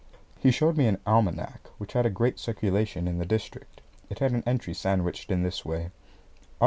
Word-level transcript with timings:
He 0.39 0.49
showed 0.49 0.77
me 0.77 0.87
an 0.87 0.97
almanac, 1.05 1.67
which 1.77 1.93
had 1.93 2.07
a 2.07 2.09
great 2.09 2.39
circulation 2.39 3.07
in 3.07 3.19
the 3.19 3.23
district. 3.27 3.81
It 4.09 4.17
had 4.17 4.31
an 4.31 4.41
entry 4.47 4.73
sandwiched 4.73 5.29
in 5.29 5.43
this 5.43 5.63
way: 5.63 5.91
Aug. 5.91 6.49